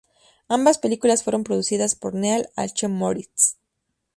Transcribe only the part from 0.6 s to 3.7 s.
películas fueron producidas por Neal H. Moritz.